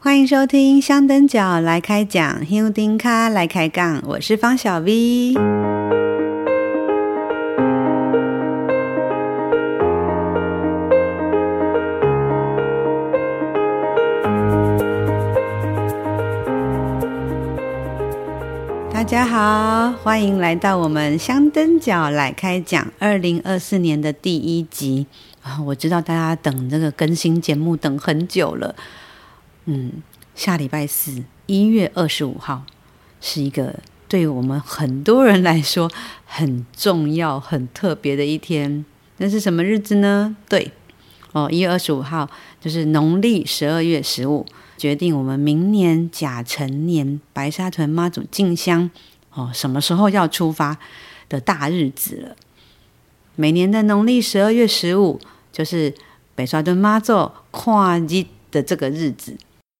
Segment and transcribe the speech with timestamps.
[0.00, 5.34] 欢迎收听香灯脚来开讲，香灯脚来开杠，我是方小 V。
[18.92, 25.08] 大家好，欢迎来到我们香灯脚来开讲二零二四年的第一集
[25.42, 25.60] 啊！
[25.66, 28.76] 我知道大家等这个更新节目等很久了。
[29.70, 30.02] 嗯，
[30.34, 32.64] 下礼拜四，一月二十五号，
[33.20, 35.92] 是一个对我们很多人来说
[36.24, 38.82] 很重要、很特别的一天。
[39.18, 40.34] 那是什么日子呢？
[40.48, 40.72] 对，
[41.32, 44.46] 哦，一月二十五号就是农历十二月十五，
[44.78, 48.90] 决定我们明年甲辰年白沙屯妈祖进香
[49.34, 50.78] 哦，什么时候要出发
[51.28, 52.36] 的大日子了。
[53.36, 55.20] 每年的农历十二月十五，
[55.52, 55.92] 就是
[56.34, 59.36] 白沙屯妈祖跨日的这个日子。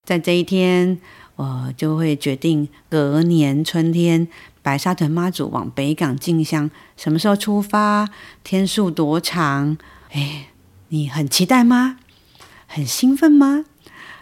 [0.09, 0.99] 在这一天，
[1.37, 4.27] 我就会决定隔年春天
[4.63, 8.09] 白沙屯妈祖往北港进香，什么时候出发？
[8.43, 9.77] 天数多长？
[10.13, 10.47] 哎，
[10.89, 11.99] 你很期待吗？
[12.67, 13.67] 很兴奋吗？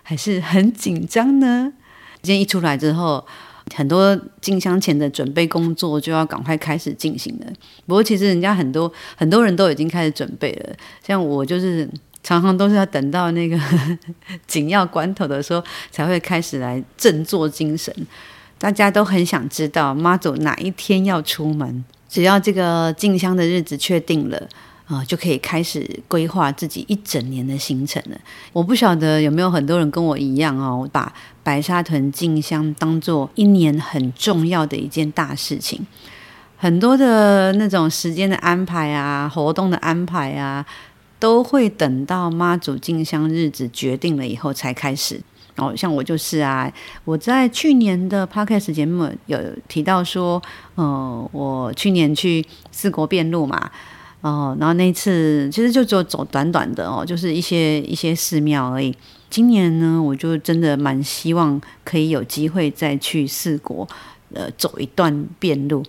[0.02, 1.72] 还是很紧张呢？
[2.20, 3.24] 今天一出来之后，
[3.72, 7.46] 很多进香前的准备工作就要赶快开始进行了。
[7.86, 10.74] 不过，其实人家很多很多人都已经开始准备了，
[11.06, 11.88] 像我就是。
[12.26, 13.56] 常常都是要等到那个
[14.48, 17.94] 紧要关头的时候，才会开始来振作精神。
[18.58, 24.42] 大家都很想知道妈祖哪一天要出门，只要这个进香的日子确定了
[24.88, 28.18] 啊，就可以开始规划自己一整年的行程了。
[28.52, 31.12] 我不晓得有没有很多人跟我一样哦，把
[31.44, 35.86] 白沙屯进香当做一年很重要的一件大事情，
[36.56, 40.66] 很多的那种时间的安排啊，活动的安排啊。
[41.26, 45.20] 都会等到妈祖进香日子决定了以后才开始。
[45.56, 46.72] 哦，像我就是啊，
[47.04, 50.40] 我在去年的 Podcast 节目有提到说，
[50.76, 53.68] 呃，我去年去四国遍路嘛，
[54.20, 58.94] 哦，然后那次其实就只有走短短的哦，就是一些一些寺庙而已。
[59.28, 63.88] 今年呢，我就真的蛮希望可以有机会再去四国，
[64.32, 65.82] 呃，走一段遍路，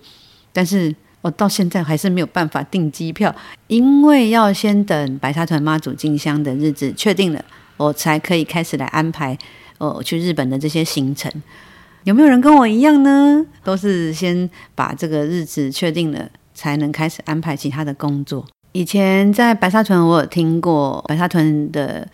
[0.52, 0.92] 但是。
[1.20, 3.34] 我到现在还是没有办法订机票，
[3.66, 7.44] 因为要先等白沙屯妈祖进香的日子确定了，
[7.76, 9.36] 我才可以开始来安排
[9.78, 11.30] 哦去日本的这些行程。
[12.04, 13.44] 有没有人跟我一样呢？
[13.64, 18.46] 都是先把这个日子确定了，才能开始安排其他的工作。
[18.72, 22.08] 以前在白沙屯，我有听过白沙屯的。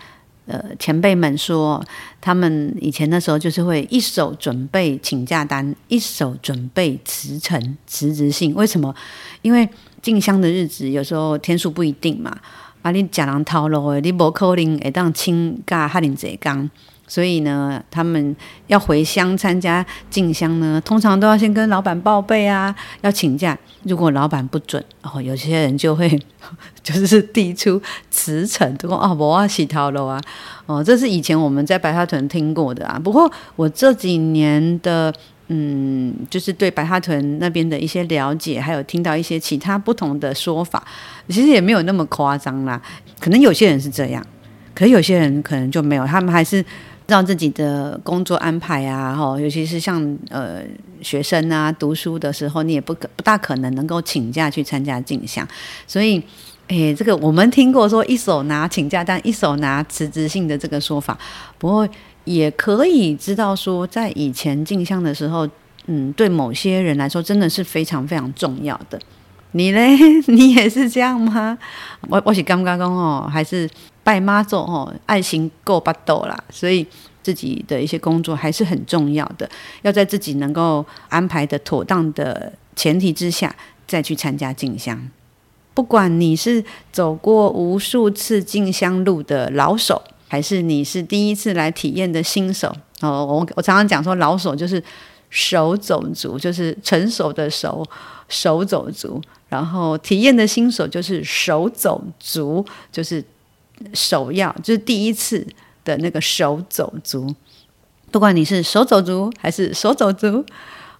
[0.47, 1.82] 呃，前辈们说，
[2.21, 8.55] 他们以前那时候就是会一手准备请假单，一手准备辞呈辞职信。
[8.55, 8.94] 为什么？
[9.41, 9.66] 因为
[10.03, 12.37] 进香的日子有时候天数不一定嘛，
[12.82, 16.69] 啊，你假人套路诶，你无可能会当请假哈林侪工。
[17.06, 18.34] 所以呢，他们
[18.66, 23.56] 要回乡参加进香呢，通常都要先跟老板报备啊，要请假。
[23.82, 26.09] 如果老板不准，哦，有些人就会
[26.82, 30.19] 就是递出辞呈，都说哦，我要洗头了啊。
[30.64, 32.98] 哦，这是以前我们在白沙屯听过的啊。
[32.98, 35.12] 不过我这几年的
[35.48, 40.82] 嗯，就是对白沙屯那边的一些了解，还有听到一些其他不同的说法，
[41.28, 42.81] 其实也没有那么夸张啦。
[43.20, 44.26] 可能有些人是这样，
[44.75, 46.64] 可是有些人可能就没有，他们还是。
[47.06, 50.62] 让自己的工作安排啊，哈，尤其是像呃
[51.03, 55.47] 学生啊读书的时候，你也不可不大可能能够请假去参加进香，
[55.87, 56.22] 所以，
[56.69, 61.19] 诶，这个我们听过说一手拿请假单，一手拿辞职信的这个说法，
[61.59, 61.87] 不过
[62.25, 65.47] 也可以知道说，在以前进香的时候，
[65.84, 68.98] 嗯，对某些人来说真的是非常非常重要的。
[69.53, 69.94] 你嘞，
[70.28, 71.59] 你也是这样吗？
[72.09, 73.69] 我我是刚刚讲哦，还是。
[74.04, 76.87] 拜妈祖哦，爱心够巴豆啦，所以
[77.22, 79.48] 自己的一些工作还是很重要的，
[79.81, 83.56] 要在自己能够安排的妥当的前提之下，
[83.87, 85.10] 再去参加进香。
[85.72, 86.62] 不管你是
[86.93, 92.69] 走过无数次进香路的老手，还是你是第一次来体验的新手
[93.00, 94.81] 哦，我我常常讲说，老手就是
[95.31, 97.82] 手走足，就是成熟的手
[98.28, 102.62] 手走足，然后体验的新手就是手走足，
[102.93, 103.25] 就是。
[103.93, 105.47] 首要就是第一次
[105.85, 107.35] 的那个手走足，
[108.11, 110.44] 不管你是手走足还是手走足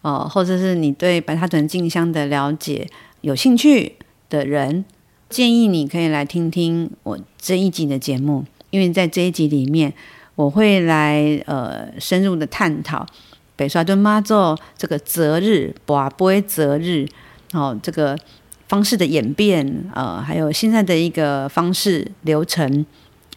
[0.03, 2.87] 哦，或者是你对白沙屯静香的了解
[3.23, 3.97] 有兴趣
[4.29, 4.85] 的人，
[5.29, 9.95] 建议你可以来听听我这一集的节目，因为在这一集里面，
[10.35, 13.07] 我会来呃深入的探讨
[13.57, 14.35] 北沙屯妈祖
[14.77, 17.09] 这个择日，跋杯择日
[17.53, 18.19] 哦这个。
[18.69, 22.85] 方式的演变，呃，还有现在的一个方式流程，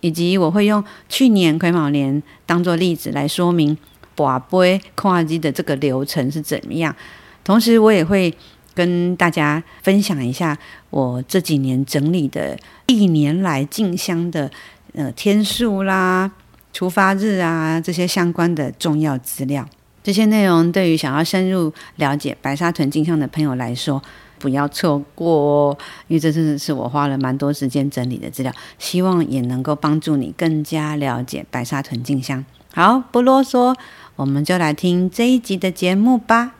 [0.01, 3.77] 以及我会用去年癸卯年当做例子来说明
[4.15, 6.95] 跋杯看机的这个流程是怎么样。
[7.43, 8.33] 同时，我也会
[8.73, 10.57] 跟大家分享一下
[10.89, 14.49] 我这几年整理的一年来进香的
[14.93, 16.31] 呃天数啦、
[16.73, 19.67] 出发日啊这些相关的重要资料。
[20.03, 24.01] 这些内容对于想要深入了解白沙屯进香的朋友来说，
[24.39, 32.45] 不要错过哦，因为这真的是我花了蛮多时间整理的资料，希望也能够帮助你更加了解白沙屯静香。
[32.73, 33.75] 好，不啰嗦，
[34.15, 36.53] 我们就来听这一集的节目吧。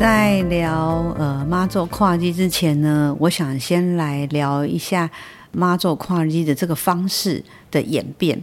[0.00, 5.10] 在聊呃妈祖跨机之前呢，我想先来聊一下
[5.52, 8.42] 妈祖跨机的这个方式的演变。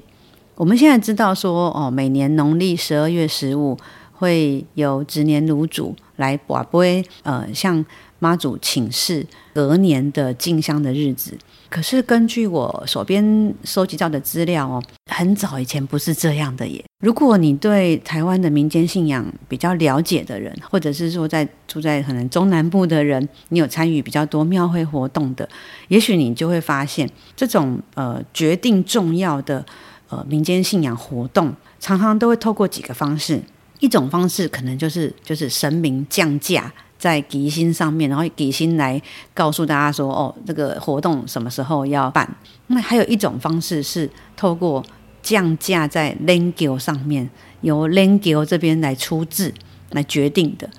[0.54, 3.76] 我们现在知道说哦，每年农历十二月十五
[4.14, 7.84] 会有值年炉主来把杯，呃，像
[8.20, 11.38] 妈祖请示隔年的进香的日子。
[11.70, 14.82] 可是根据我手边收集到的资料哦，
[15.12, 16.82] 很早以前不是这样的耶。
[17.04, 25.48] 如果你对台湾的民间信仰比较了解的人，或者是说在住在可能中南部的人，你有参与比较多庙会活动的，
[25.90, 29.64] 也许你就会发现，这种呃决定重要的
[30.10, 33.42] 呃民间信仰活动，常常都会透过几个方式。
[33.80, 36.74] 一种方式可能就是就是神明降价。
[36.98, 39.02] 在吉星上面，然后吉星来
[39.34, 42.28] 告诉大家说：“哦，这个活动什么时候要办？”
[42.68, 44.84] 那还有一种方式是透过
[45.22, 47.30] 降价在灵轿上面，
[47.62, 49.54] 由灵轿这边来出字
[49.92, 50.70] 来决定的。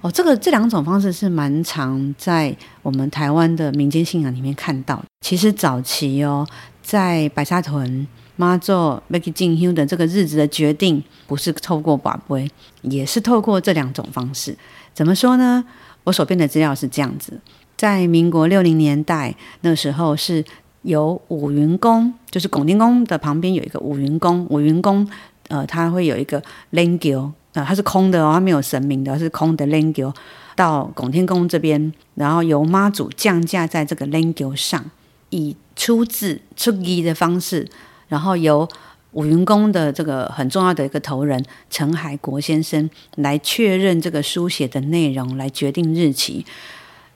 [0.00, 5.02] 哦，这个这两种方式是蛮常在我们台湾的民间信仰里面看到。
[5.22, 6.46] 其实早期哦，
[6.82, 8.06] 在白沙屯
[8.36, 12.50] 妈祖要去进香的这个日子的决定，不是透过跋杯，
[12.82, 14.56] 也是透过这两种方式。
[14.92, 15.64] 怎么说呢？
[16.04, 17.40] 我手边的资料是这样子：
[17.76, 20.44] 在民国六零年代，那时候是
[20.82, 24.46] 由五云宫，就是拱天宫的旁边有一个五云宫。
[24.50, 25.08] 五云宫，
[25.48, 30.12] 呃，它会有一个灵轿，呃，它是空的哦，它没有神明的，是空的灵轿。
[30.56, 34.84] 到拱天宫这边，然后由妈祖降驾在这个灵轿上，
[35.30, 37.68] 以出字出仪的方式，
[38.14, 38.68] 然后由。
[39.14, 41.40] 五云宫的这个很重要的一个头人
[41.70, 46.44] 陈海国先生来确认这个书写的内容，来决定日期。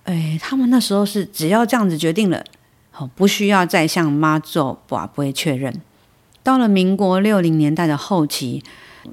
[0.05, 2.41] 哎，他们那时候是只要这样子决定了，
[2.97, 5.75] 哦，不需要再向妈祖跋杯确认。
[6.45, 8.62] 到了民国六零年代的后期，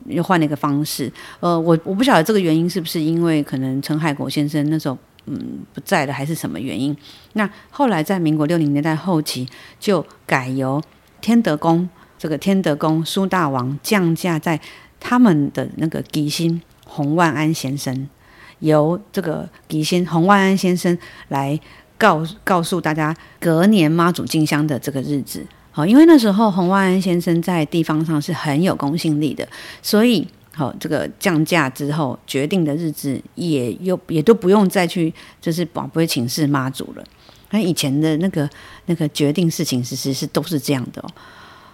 [0.05, 1.11] 又换了一个方式。
[1.39, 4.95] 呃，我我不晓得这个原因是不是因为可能陈海国先生那时候
[5.25, 6.95] 嗯不在了，还是什么原因？
[7.33, 9.49] 那后来在民国六零年代后期，
[9.79, 10.79] 就改由
[11.25, 11.89] 天德宫。
[12.17, 14.59] 这个天德宫苏大王降价在
[14.99, 18.07] 他们的那个吉星洪万安先生，
[18.59, 21.59] 由这个吉星洪万安先生来
[21.97, 25.45] 告告诉大家隔年妈祖进香的这个日子。
[25.71, 29.47] 好，因为那时候洪万安先生在地方上是很有公信力的，
[29.81, 30.25] 所以
[30.55, 37.03] 好这个降价之后决定的日子也又也都不用再去就是跋杯请示妈祖了。
[37.51, 38.49] 那以前的那个
[38.85, 41.07] 那个决定事情，其实是都是这样的哦。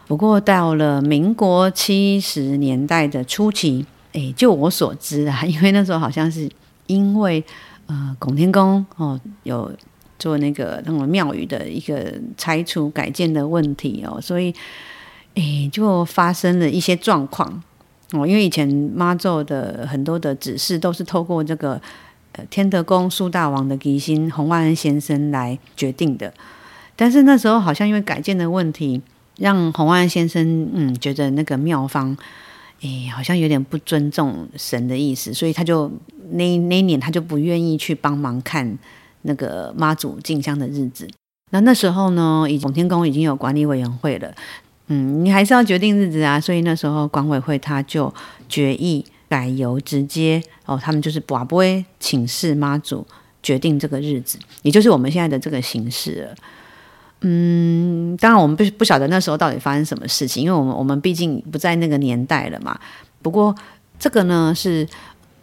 [0.08, 6.50] 不过到了民国七十年代的初期，诶，就我所知啊， 因为那时候好像是
[6.88, 7.44] 因为
[7.86, 9.72] 呃拱天宫哦有
[10.20, 14.54] 做那个那种庙宇的一个拆除改建的问题哦，所以
[15.36, 17.64] 诶就发生了一些状况
[18.12, 18.26] 哦。
[18.26, 21.82] 因为以前妈祖的很多的指示都是透过这个
[22.34, 26.34] 呃天德宫苏大王的吉星洪万安先生来决定的，
[26.96, 29.02] 但是那时候好像因为改建的问题。
[29.38, 32.16] 让洪万安先生嗯觉得那个庙方，
[32.82, 35.90] 诶好像有点不尊重神的意思，所以他就
[36.32, 38.78] 那那一年他就不愿意去帮忙看
[39.24, 41.08] 那个妈祖进香的日子。
[41.50, 44.32] 那那时候呢，以拱天宫已经有管理委员会了，
[44.94, 48.14] 嗯，你还是要决定日子啊，所以那时候管委会他就
[48.50, 53.08] 决议改由直接哦，他们就是不不会请示妈祖
[53.42, 56.36] 决定这个日子，也就是我们现在的这个形式了。
[57.22, 62.78] 嗯，当然我们不不晓得那时候到底发生什么事情，因为我们我们毕竟不在那个年代了嘛。
[63.22, 63.56] 不过
[63.98, 64.86] 这个呢是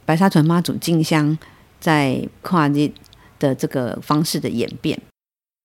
[0.04, 1.38] 白沙屯妈祖进香
[1.80, 2.90] 在跨日
[3.38, 5.00] 的这个方式的演变。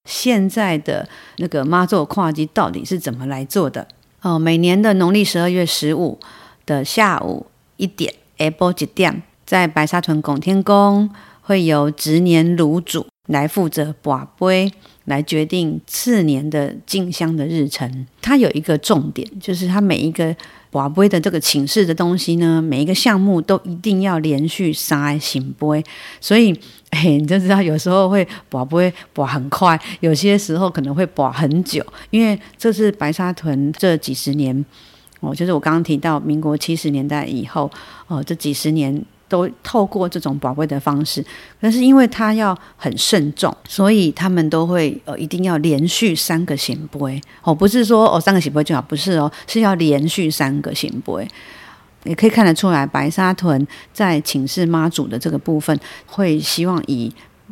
[0.10, 1.08] 现在的
[1.38, 3.88] 那个妈祖跨祭到底是怎么来做的？
[4.22, 6.20] 哦，每年的农历十二月十五
[6.66, 11.10] 的下午一点，下晡一点，在白沙屯拱天宫
[11.42, 14.70] 会有执年炉主来负责跋杯，
[15.06, 18.06] 来决定次年的进香的日程。
[18.22, 20.36] 它有一个重点，就是它每一个
[20.70, 25.82] 跋杯的这个请示的东西呢，每一个项目都一定要连续三个圣杯。
[26.20, 26.54] 所以，
[26.90, 34.54] 哎，你就知道有时候会跋杯跋很快，有些时候可能会跋很久，因为这是白沙屯这几十年
[35.22, 37.72] 哦，就是我刚刚提到民国七十年代以后
[38.08, 39.02] 哦，这几十年。
[39.34, 41.26] 都透过这种宝贵的方式，
[41.60, 51.28] 但是因为他要很慎重，所以他们都会呃一定要连续三个行杯哦，不是说哦三个行杯就好，不是哦，是要连续三个行杯，
[52.04, 55.76] 也可以看得出来，白沙屯在请示妈祖的这个部分，
[56.06, 57.12] 会希望以。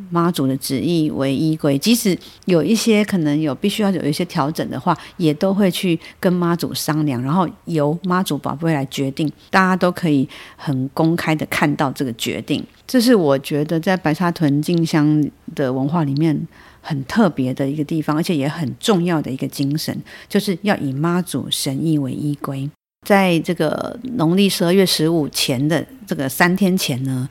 [0.09, 12.63] 妈祖的旨意为依归，即使有一些可能有必须要有一些调整的话，也都会去跟妈祖商量，然后由妈祖宝贝来决定，大家都可以很公开的看到这个决定。
[12.87, 15.23] 这是我觉得在白沙屯进香
[15.55, 16.47] 的文化里面
[16.81, 19.95] 很特别的一个地方，而且也很重要的一个精神，
[20.27, 22.69] 就是要以妈祖神意为依归。
[23.07, 27.29] 在这个农历十二月十五前的这个三天前呢。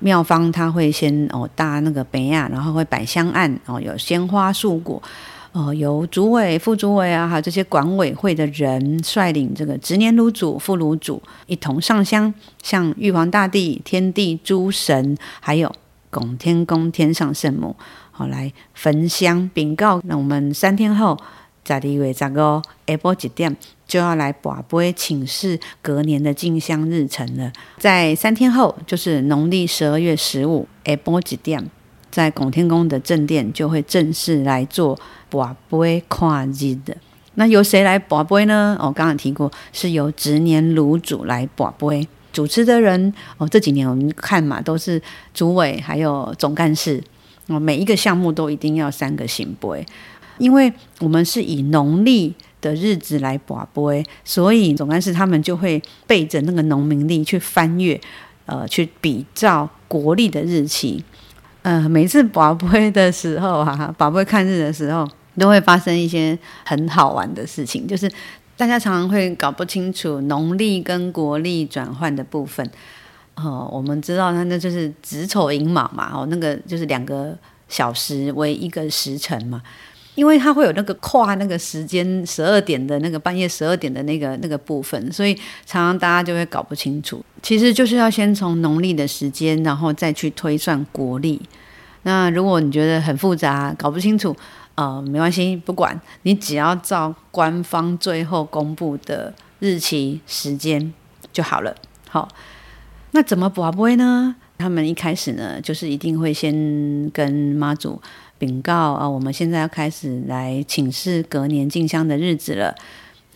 [0.00, 5.02] 庙方他会先哦搭那个杯啊，然后会摆香案哦，有鲜花素果，
[5.52, 15.72] 哦由主委、副主委啊，还有这些管委会的人率领这个执年炉主、副炉主一同上香，向玉皇大帝、天地诸神，还有
[16.10, 17.76] 拱天宫天上圣母，
[18.10, 20.00] 好来焚香禀告。
[20.04, 21.16] 那我们三天后，
[21.64, 23.56] 十二月十五下晡一点。
[23.86, 27.52] 就要来跋杯请示隔年的进香日程了。
[27.76, 31.68] 在三天后，就是农历十二月十五下晡一点，
[32.08, 34.96] 在拱天宫的正殿就会正式来做
[35.28, 36.96] 跋杯看日的。
[37.34, 38.76] 那由谁来跋杯呢？
[38.78, 42.06] 我、哦、刚刚提过，是由值年炉主来跋杯。
[42.32, 45.02] 主持的人哦，这几年我们看嘛，都是
[45.34, 47.02] 主委还有总干事
[47.48, 49.84] 哦，每一个项目都一定要三个圣杯，
[50.40, 52.34] 因为我们是以农历。
[52.62, 57.98] 的日子来跋杯，所以总干事他们就会背着那个农民历去翻阅，
[58.44, 61.02] 呃，去比照国历的日期。
[61.62, 68.06] 呃，每次跋杯的时候啊，跋杯看日的时候，都会发生一些很好玩的事情，就是
[68.58, 72.66] 大家常常会搞不清楚农历跟国历转换的部分。
[73.36, 77.34] 哦、呃，我们知道它那就是子丑寅卯嘛，哦，那个就是两个
[77.70, 79.62] 小时为一个时辰嘛。
[80.20, 85.34] 因为它会有那个跨那个时间十二点的那个半夜十二点的那个那个部分，所以
[85.64, 87.24] 常常大家就会搞不清楚。
[87.42, 91.40] 其实就是要先从农历的时间，然后再去推算国历。
[92.02, 94.36] 那如果你觉得很复杂，搞不清楚，
[94.74, 100.92] 呃，没关系，不管你只要照官方最后公布的日期时间
[101.32, 101.74] 就好了。
[102.10, 102.28] 好，
[103.12, 104.36] 那怎么跋杯呢？
[104.58, 107.98] 他们一开始呢，就是一定会先跟妈祖。
[108.40, 109.06] 禀告啊！
[109.06, 112.74] 我们现在要开始来请示隔年进香的日子了。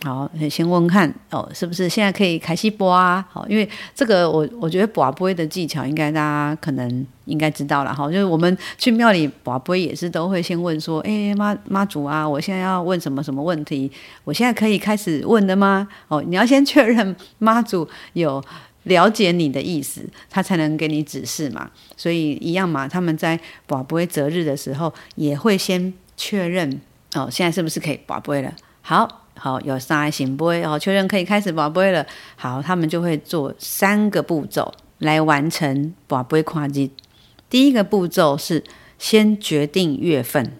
[0.03, 3.23] 好，先问看哦，是不是现在可以开始播啊？
[3.31, 8.07] 好，因为这个我我觉得跋杯的技巧，应该大家可能应该知道了哈。
[8.07, 13.91] 就是我们去庙里跋杯也是都会先问说：哎，妈妈祖啊，我现在要问什么什么问题？
[14.23, 15.87] 我现在可以开始问的吗？
[16.07, 18.43] 哦，你要先确认妈祖有。
[18.85, 21.69] 了解你的意思，他才能给你指示嘛。
[21.95, 26.81] 所以一样嘛，他们在跋杯择日的时候，也会先确认
[27.13, 28.51] 哦，现在是不是可以跋杯了？
[28.81, 32.05] 好好，有三个圣杯哦，确认可以开始宝贝了。
[32.35, 36.89] 好，他们就会做三个步骤来完成宝贝跨日。
[37.49, 38.63] 第一个步骤是
[38.97, 40.57] 先决定月份，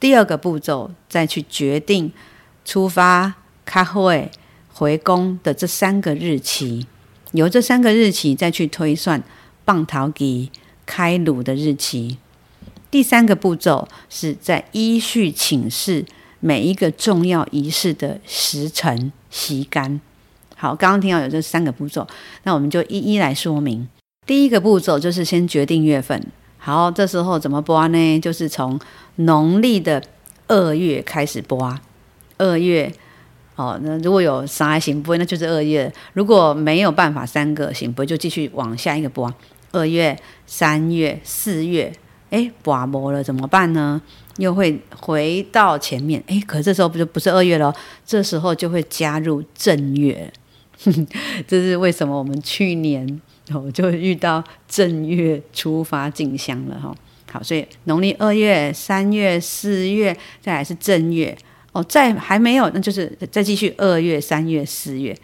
[0.00, 2.12] 第二个步骤再去决定
[2.64, 3.34] 出发、
[3.64, 4.30] 开会、
[4.72, 6.86] 回宫的这三个日期。
[7.34, 9.20] 由这三个日期再去推算
[9.64, 10.48] 棒桃给
[10.86, 12.16] 开炉的日期。
[12.92, 16.06] 第三个步骤是在依序请示
[16.38, 20.00] 每一个重要仪式的时辰席间。
[20.54, 22.06] 好，刚刚听到有这三个步骤，
[22.44, 23.88] 那我们就一一来说明。
[24.24, 26.24] 第一个步骤就是先决定月份。
[26.58, 28.20] 好，这时候怎么跋呢？
[28.20, 28.78] 就是从
[29.16, 30.00] 农历的
[30.46, 31.76] 二月开始跋，
[32.38, 32.94] 二月。
[33.56, 39.32] 哦，那如果有三个圣杯，那就是二月；如果没有办法三个行，不会，就继续往下一个播。
[39.70, 41.92] 二月、三月、四月，
[42.30, 44.00] 哎，跋无了怎么办呢？
[44.38, 47.72] 又会回到前面，哎，可这时候不就不是二月了？
[48.04, 50.32] 这时候就会加入正月。
[51.46, 52.18] 这是为什么？
[52.18, 53.20] 我们去年
[53.52, 56.92] 哦就遇到正月出发进香了哈。
[57.30, 61.36] 好，所以农历二月、三月、四月，再来是正月。
[61.74, 65.16] 哦，在还没有，那就是再继续二月、三月、四月。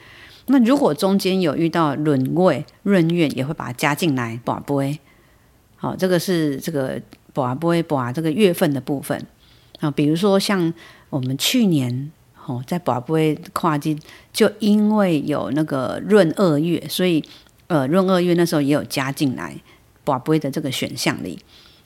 [0.47, 4.99] 那如果中间有遇到闰位、闰月，也会把它加进来，跋杯。
[5.77, 7.01] 好，这个是这个
[7.33, 9.25] 拔杯拔这个月份的部分
[9.79, 10.75] 啊，比如说像
[11.09, 12.11] 我们去年
[12.45, 13.97] 哦，在拔杯跨季，
[14.33, 17.25] 就因为有那个闰二月，所以
[17.69, 19.57] 呃闰二月那时候也有加进来
[20.03, 21.39] 拔杯的这个选项里。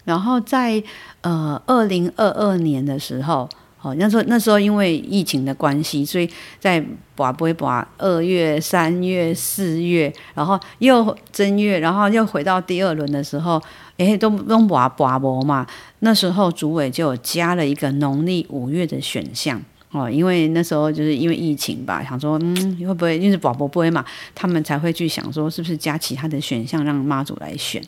[0.06, 0.82] 然后在
[1.20, 3.46] 呃二零二二年的时候。
[3.84, 6.26] 哦，那时候那时候因为疫情的关系，所以
[6.58, 6.82] 在
[7.14, 13.62] 拔杯拔二月、三月、四月，然后又正月，然后又回到第二轮的时候，
[13.98, 15.66] 诶，都都拔拔无嘛。
[15.98, 19.60] 那时候主委就有加了一个农历五月的选项
[19.90, 24.02] 哦，因为那时候就是因为疫情吧，想说嗯会不会因为拔不杯嘛，
[24.34, 27.82] 他们才会去想说是不是加其他的选项让妈祖来选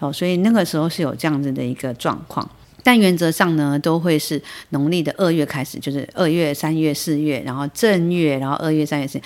[0.00, 2.50] 哦，所以那个时候是有这样子的一个状况。
[2.86, 9.24] 但原则上呢，都会是农历的二月开始，就是二月、三月、四月，然后正月，然后二月、三月、四月。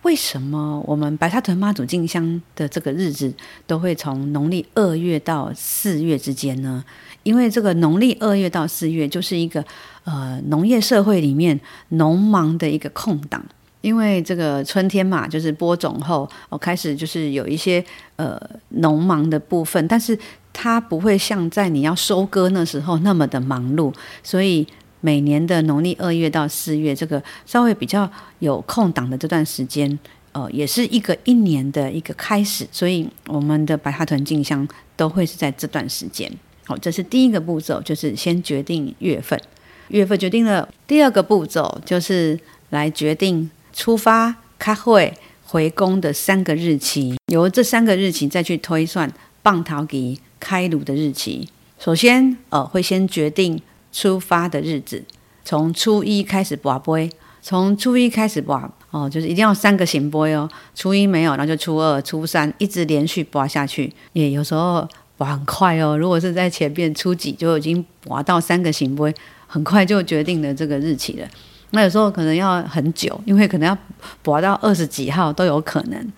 [0.00, 3.30] 为什么我们白沙屯妈祖进香的这个日子
[3.66, 6.82] 都会从农历二月到四月之间呢？
[7.22, 9.62] 因为这个农历二月到四月就是一个
[10.04, 13.44] 呃农业社会里面农忙的一个空档，
[13.82, 17.84] 因为这个春天嘛，就是播种后，我开始就是有一些
[18.16, 20.18] 呃农忙的部分，但是。
[20.52, 23.92] 它不会像在你要收割那时候那么的忙碌，
[24.22, 24.66] 所以
[25.00, 29.98] 每年的农历二月到四月这个稍微比较有空档的这段时间，
[30.32, 34.66] 呃，也是一个一年的一个开始，所以我们的白沙屯进香
[34.96, 36.30] 都会是在这段时间。
[36.66, 39.40] 好，这是第一个步骤，就是先决定月份，
[39.88, 40.68] 月份决定了。
[40.86, 42.38] 第二个步骤就是
[42.68, 45.12] 来决定出发、开会、
[45.44, 49.10] 回宫的三个日期，由这三个日期再去推算
[49.42, 50.20] 棒头期。
[50.42, 51.46] 开炉的日期，
[51.78, 53.60] 首先呃会先决定
[53.92, 55.04] 出发的日子，
[55.44, 57.10] 从初一开始拔杯，
[57.42, 65.94] 从初一开始拔哦，就是一定要三个行杯哦，初一没有，然后就初二、初三一直连续拔下去，也有时候拔很快哦。
[65.94, 69.14] 如果是在前面初几就已经拔到三个行杯，
[69.46, 71.28] 很快就决定了这个日期了。
[71.72, 73.76] 那有时候可能要很久，因为可能要
[74.22, 76.12] 拔到二十几号都有可能。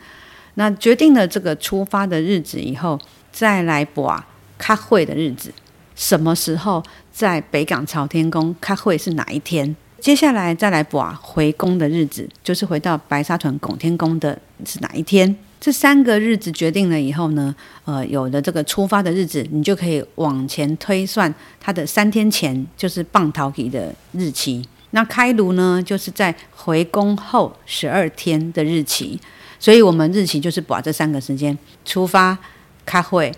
[0.54, 2.99] 那决定了这个出发的日子以后。
[3.34, 4.23] 再来拔
[4.58, 5.50] 开会的日子，
[5.97, 9.75] 什么时候在北港朝天宫开会是哪一天？
[9.99, 15.34] 接下来再来拔回宫的日子，就是回到白沙屯拱天宫的是哪一天？
[15.58, 17.54] 这三个日子决定了以后呢，
[17.86, 24.62] 呃，有了这个出发的日子，你就可以往前推算它的三天前，就是棒桃皮的日期。
[24.91, 29.19] 那开炉呢，就是在回宫后十二天的日期。
[29.63, 32.37] 所以我们日期就是把这三个时间出发。
[32.85, 33.33] 开会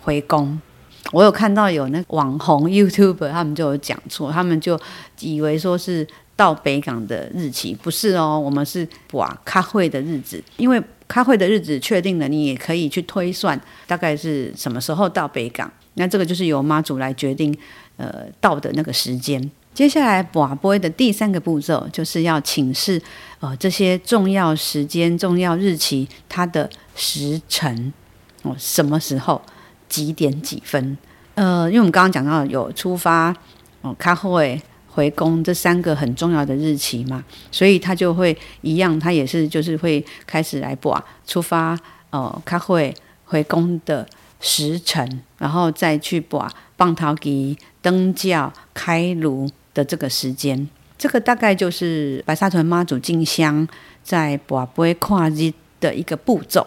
[0.00, 0.58] 回宫，
[1.12, 4.80] 我有看到有那网红 YouTube，他们就有讲错，他们就
[5.20, 17.54] 以为说是到北港的日期，不是哦，我们是把开会的日子，因为开会的日子确定了，你也可以去推算大概是什么时候到北港，那这个就是由妈祖来决定，
[17.98, 19.50] 呃，到的那个时间。
[19.76, 22.98] 接下来拔杯的第三个步骤，就是要请示
[23.40, 27.92] 呃这些重要时间、重要日期它的时辰
[28.40, 28.56] 哦。
[28.58, 29.42] 什么时候？
[29.86, 30.96] 几点几分？
[31.34, 33.36] 呃，因为我们刚刚讲到有出发、
[33.82, 34.58] 哦开会、
[34.88, 41.78] 回宫这三个很重要的日期嘛，所以他就会一样，他也是就是会开始来拔出发、
[42.10, 42.92] 哦开会、
[43.26, 44.08] 回宫的
[44.40, 50.66] 时辰，然后再去拔棒头旗、登轿、开炉的这个时间。
[50.98, 53.68] 这个大概就是白沙屯妈祖进香
[54.02, 56.66] 在拔杯跨日的一个步骤。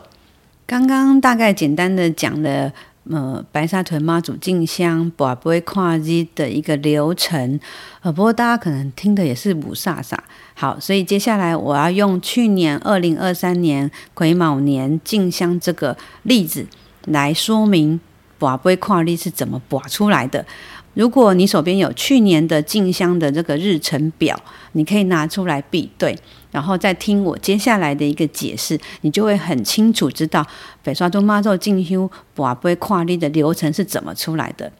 [0.67, 2.71] 刚刚大概简单的讲了，
[3.09, 7.59] 呃，白沙屯妈祖进香、拔杯跨日的一个流程，
[8.01, 10.15] 呃，不过大家可能听的也是五煞煞。
[10.53, 16.67] 好，所以接下来我要用去年二零二三年癸卯年进香这个例子
[17.05, 17.99] 来说明
[18.37, 20.45] 拔杯跨日是怎么拔出来的。
[20.93, 24.37] 如果你手边有去年的进香的这个日程表，
[24.73, 26.17] 你可以拿出来比对。
[26.51, 30.43] 然后再听我接下来的一个解释，你就会很清楚知道
[30.83, 34.71] 白沙屯妈祖进香拔杯跨日的流程是怎么出来的。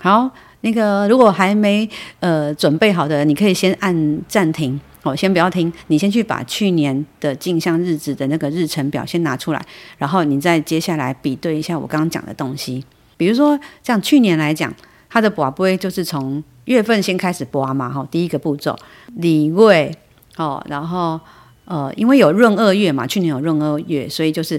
[0.00, 0.30] 好，
[0.62, 1.86] 那个如果还没
[2.20, 9.62] 呃准备好的，你可以先按暂停，哦，先不要听，你先去把去年的进香日子的那个日程表先拿出来，
[9.98, 12.82] 然后你再接下来比对一下我刚刚讲的东西。
[13.18, 14.74] 比如说像去年来讲，
[15.12, 18.74] 它的拔杯就是从月份先开始拔嘛，哈，第一个步骤，
[19.16, 19.94] 礼位。
[20.38, 21.20] 哦，然后
[21.66, 24.58] 呃，因为有闰二月嘛，去年有闰二月，所以就是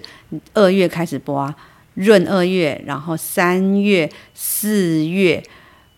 [0.54, 1.56] 二月开始拔
[1.96, 5.44] 闰二月，然后三月、四月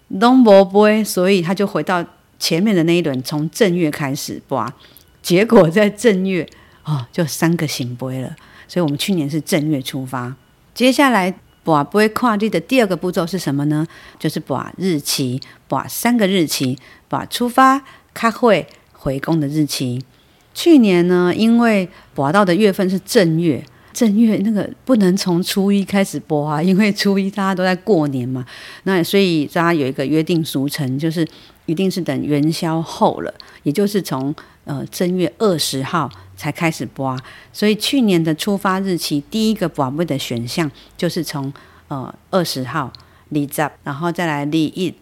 [0.08, 2.02] 拢无杯，所以他就回到
[2.40, 4.74] 前面的那一轮，从正月开始拔，
[5.22, 6.48] 结果在正月
[6.86, 8.34] 哦，就三个行杯了，
[8.70, 10.34] 所以我们去年是正月出发，
[10.74, 13.86] 接下来不不会跨日的第二个步骤是什么呢？
[14.20, 16.78] 就是把日期，把三个日期，
[17.10, 20.06] 把出发、开会、回宫的日期。
[20.54, 28.46] 去年呢，因为把到的月份是正月，正月那个不能从初一开始播啊，因为初一大家都在过年嘛。
[28.84, 31.28] 那所以大家有一个约定俗成，就是
[31.66, 34.34] 一定是等元宵后了，也就是从
[34.66, 36.10] 呃正月二十号。
[36.38, 37.18] 才开始播，
[37.54, 41.52] 所以去年的出发日期第一个拔杯的选项就是从
[41.88, 42.92] 呃二十号
[43.30, 44.94] 离闸，然后再来离一，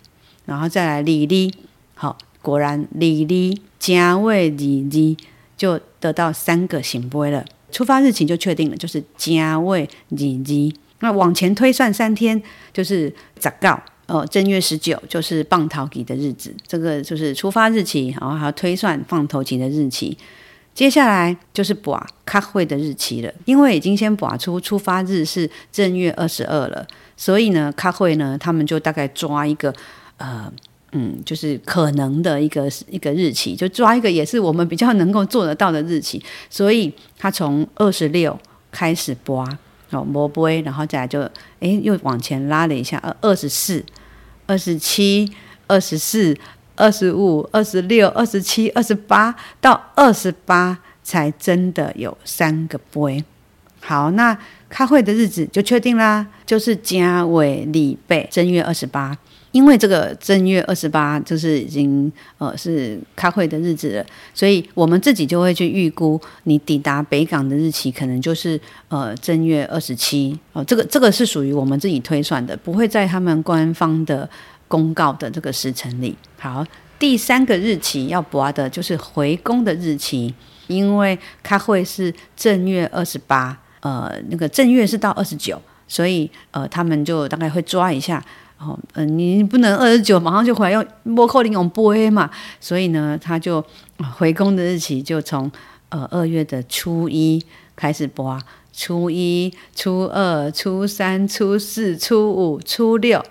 [0.46, 1.52] 然后再来离离，
[1.96, 5.18] 好，果然离离正月离离
[5.58, 9.34] 就得到三个圣杯了，出发日期就确定了，就是正
[9.66, 10.72] 月离离。
[11.00, 12.40] 那往前推算三天，
[12.72, 20.18] 就是十九，呃正月十九就是放头期的日子，这个就是出发日期，然后还要推算放头期的日期。
[20.74, 26.84] 接下来就是拔开会的日期了，因为已经先拔出出发日是正月二十二了，
[27.16, 29.72] 所以呢，开会呢，他们就大概抓一个，
[30.18, 30.52] 呃，
[30.94, 38.36] 嗯，就是可能的一个一个日期，就抓一个也是我们比较能够做得到的日期，所以他从二十六
[38.72, 39.48] 开始拔，
[39.94, 41.22] 哦，摸杯，然后再来就，
[41.60, 43.86] 哎，又往前拉了一下，二二十四、
[44.48, 45.32] 二十七、
[45.68, 46.38] 二十四。
[46.76, 53.24] 二十五、二十六、二十七、二十八到二十八，才真的有三个杯。
[53.80, 54.36] 好，那
[54.70, 59.16] 开会的日子就确定啦，就是正月礼拜正月二十八。
[59.54, 70.62] 因为这个正月二十八就是已经呃是开会的日子了，所以我们自己就会去预估你抵达北港的日期，可能就是呃正月二十七哦。
[70.66, 74.30] 这个这个是属于我们自己推算的，不会在他们官方的。
[74.66, 76.66] 公告的这个时辰里，好，
[76.98, 80.34] 第三个日期要拔的就是回宫的日期，
[80.66, 88.24] 因为开会是正月二十八，呃，那个正月是到二十九，所以呃，他们就大概会抓一下，
[88.94, 93.64] 嗯、你不能二十九马上就回来用摸扣零用杯嘛，所以呢，他就
[94.18, 95.52] 回宫的日期就从
[95.90, 97.44] 呃二月的初一
[97.76, 98.40] 开始播，
[98.72, 103.24] 初一、初二、初三、初四、初五、初六，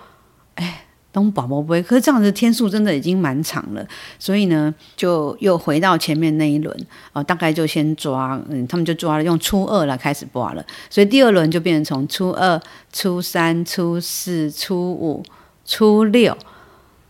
[0.57, 0.87] 哎。
[1.12, 3.87] 当宝宝杯，可是这样子天数真的已经蛮长了，
[4.18, 6.75] 所以呢，就又回到前面那一轮
[7.12, 12.61] 啊，大概就先抓，嗯，他们就抓了用初二来开始拔了，所以第二轮就变成从初二、
[12.92, 15.22] 初三、初四、初五、
[15.66, 16.37] 初六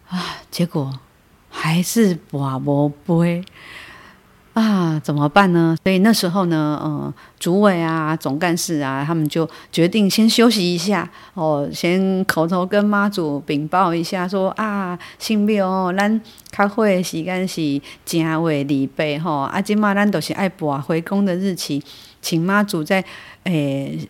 [0.08, 0.92] 啊，结果
[1.48, 3.44] 还是宝宝杯。
[4.54, 5.74] 啊，怎么办呢？
[5.82, 21.82] 所以那时候呢，呃，主委啊、总干事啊，他们就决定先休息一下，哦，先口头跟妈祖禀报一下说，啊，新庙哦，咱开会的时间是正月礼拜吼，啊，今嘛咱都是爱拔回宫的日期，
[22.20, 23.02] 请妈祖再
[23.44, 24.06] 诶、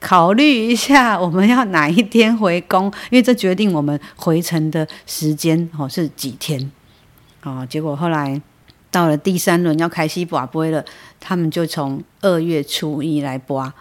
[0.00, 6.72] 考虑一下， 我们要哪一天回宫，因为这决定我们回程的时间哦是几天，
[7.44, 8.42] 哦，结果后来。
[8.90, 10.84] 到了第三轮要开始拔杯了，
[11.20, 13.72] 他们就从二月初一来拔，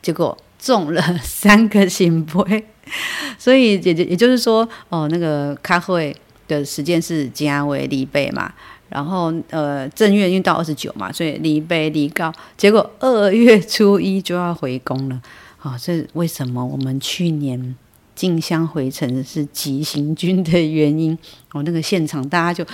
[0.00, 2.66] 结果中了三个新杯，
[3.38, 6.16] 所以也也就是说，哦，那个开会
[6.48, 8.50] 的时间是正月礼拜嘛，
[8.88, 15.20] 然后呃正月因为到二十九嘛，所以礼拜礼告，结果二月初一就要回宫了，
[15.58, 17.76] 啊、哦，这为什么我们去年
[18.14, 21.18] 进香回程是急行军的原因？
[21.52, 22.64] 哦，那个现场大家就。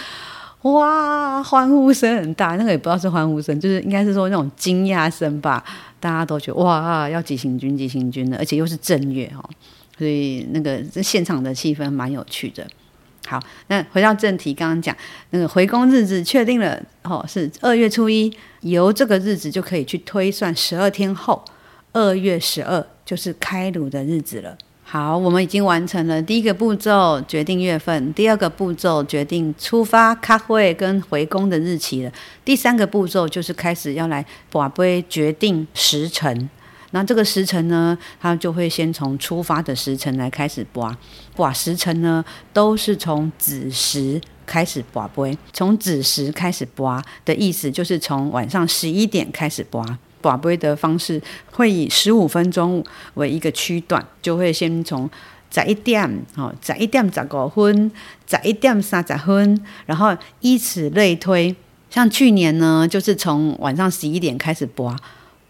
[0.63, 5.65] 哇，欢呼声很大，那个也不知道是欢呼声，就是应该是说那种惊讶声吧。
[5.99, 9.51] 大家都觉得哇，要急行军，急行军了，而且又是正月哦，
[9.97, 12.67] 所以那个这现场的气氛蛮有趣的。
[13.27, 14.95] 好，那回到正题，刚刚讲
[15.31, 21.43] 那个回宫日子确定了哦，是二月初一，由这个日子就可以去推算十二天后，
[21.93, 24.57] 二月十二就是开炉的日子了。
[24.93, 32.11] 好，我们已经完成了第一个步骤，决定月份；第二个步骤决定出发、开会跟回宫的日期了。
[32.45, 36.51] 第三个步骤就是开始要来拔杯决定时辰。
[36.91, 40.99] 那这个时辰呢，他就会先从出发的时辰来开始拔。
[41.37, 45.39] 拔时辰呢，都是从子时开始拔杯。
[45.53, 50.01] 从子时开始拔的意思，就是从晚上十一点开始拔。
[50.21, 51.21] 拔杯的方式
[51.53, 55.09] 会以十五分钟为一个区段，就会先从
[55.51, 57.91] 十一点，哦，十一点十五分，
[58.27, 61.55] 十一点三十分，然后以此类推。
[61.89, 64.97] 像去年呢，就是从晚上十一点开始拔，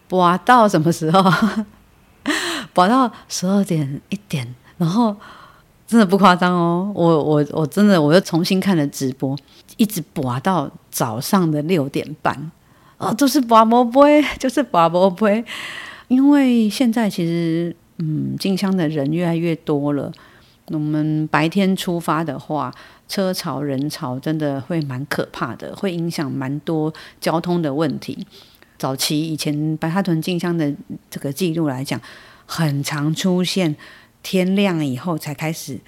[0.09, 1.23] 拔到什么时候？
[2.73, 5.15] 拔到十二点一点，然后
[5.85, 9.37] 真的不夸张哦，我我我真的我又重新看了直播，
[9.77, 12.51] 一直拔到早上的六点半。
[13.01, 15.43] 啊，都是拔毛杯，就是拔毛 杯，
[16.07, 20.11] 因为现在其实嗯，进香的人越来越多了。
[20.67, 22.71] 我们白天出发的话，
[23.07, 28.25] 车潮人潮真的会蛮可怕的，会影响蛮多交通的问题。
[28.77, 30.71] 早期以前白沙屯进香的
[31.09, 31.99] 这个记录来讲，
[32.45, 33.75] 很常出现
[34.21, 35.79] 天亮以后才开始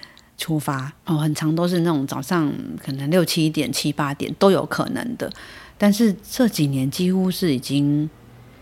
[0.44, 2.52] 出发哦，很长都是那种早上
[2.84, 5.32] 可能六七点、七八点都有可能的。
[5.78, 8.10] 但是这几年几乎是已经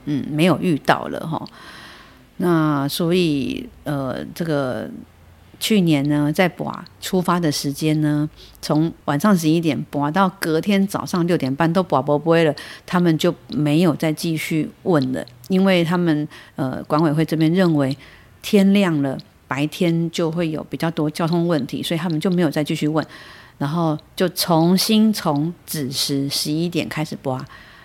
[0.04, 1.44] 嗯没有遇到了哈。
[2.36, 4.88] 那所以呃这个。
[5.64, 8.28] 去年呢，在拔出发的时间呢，
[8.60, 12.52] 从晚上十一点拔到隔天早上六点半都拔不会了，
[12.84, 17.96] 他们就没有再继续问了，因为他们呃管委会这边认为
[18.42, 19.16] 天亮了，
[19.52, 23.06] 白天就会有比较多交通问题，所以他们就没有再继续问，
[23.58, 27.36] 然后就重新从子时十一点开始拔，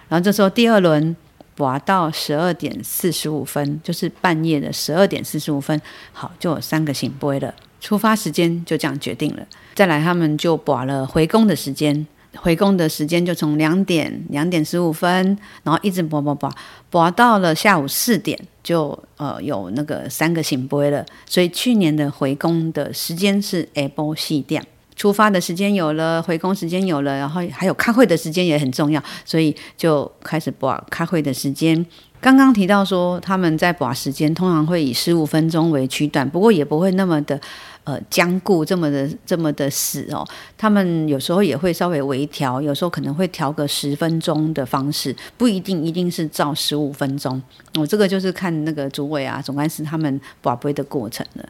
[0.08, 1.13] 然后这时候第二轮
[1.58, 5.82] 拔到十二点四十五分，就是半夜的十二点四十五分，
[6.13, 7.53] 好，就有三个醒杯了。
[7.82, 9.45] 出发时间就这样决定了。
[9.75, 12.08] 再来，他们就拔了回宫的时间，
[12.41, 16.52] 回宫的时间就从两点两点十五分，然后一直播播播，
[16.89, 21.06] 播到了下午四点，就呃有那个三个醒杯了。
[21.26, 31.86] 所以去年的回宫的时间是下晡四点，出发的时间有了，回宫时间有了，然后还有开会的时间也很重要，所以就开始播开会的时间。
[32.19, 37.39] 刚刚提到说，他们在播时间通常会以十五分钟为区段，不过也不会那么的
[37.88, 40.28] 呃僵固，这么的这么的死哦。
[40.58, 47.41] 他们有时候也会稍微微调，有时候可能会调个十分钟的方式，不一定一定是照十五分钟。
[47.76, 51.50] 我、这个就是看那个主委啊、总干事他们把杯的过程了。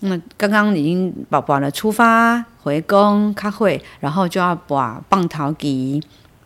[0.00, 6.02] 那刚刚已经拔拔了出发、回宫、开会，然后就要把棒头旗。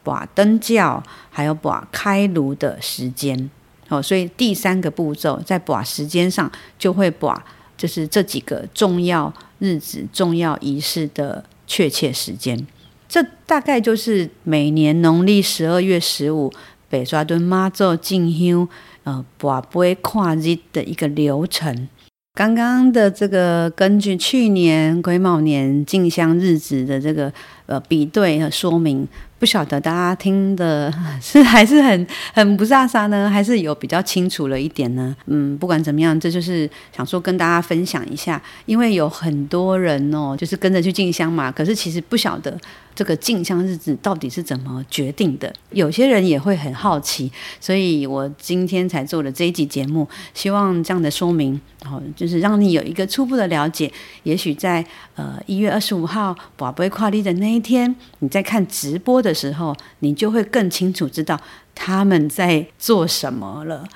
[0.06, 3.50] 拔灯轿，还有把开炉的时间，
[3.88, 7.44] 哦，所以第三个步骤在把时间上就会把，
[7.76, 12.66] 就是这几个重要日子、重要仪式的确切时间。
[13.08, 16.52] 这大概就是每年农历十二月十五
[16.88, 18.68] 北沙屯妈祖进香，
[19.04, 21.88] 呃，拔杯跨日的一个流程。
[22.34, 27.32] 刚刚的这个根据去年癸卯年进香日子的这个
[27.66, 29.06] 呃比对和说明。
[29.38, 35.14] 不晓得大家听的是还是很很不飒飒呢，还是有比较清楚了一点呢？
[35.26, 42.58] 嗯，不管怎么样，这就是想说跟大家分享一下，因为有很多人哦，就是跟着去进香嘛，可是其实不晓得
[42.96, 45.52] 这个镜像日子到底是怎么决定的。
[45.70, 47.30] 有些人也会很好奇，
[47.60, 53.92] 所以我今天才做了这一集节目，希望这样的说明，哦，就是让你有一个初步的了解。
[54.22, 61.38] 也许在呃一月二十五号宝贝跨立的那一天，你在看直播的时候，你就会更清楚知道
[61.74, 63.86] 他们在做什么了。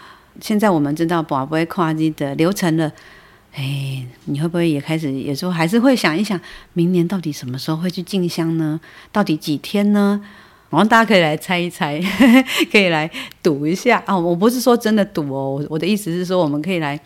[0.40, 2.92] 现在我们知道宝贝跨立的流程了，
[3.54, 6.40] 哎，你会不会也开始有时候还是会想一想，
[6.72, 8.80] 明年到底什么时候会去进香呢？
[9.10, 10.20] 到底几天呢？
[10.70, 12.00] 然后大家可以来猜一猜，
[12.70, 13.10] 可以来
[13.42, 14.16] 赌一下啊！
[14.16, 16.98] 我不是说真的赌哦，我的意思是说，我们可以来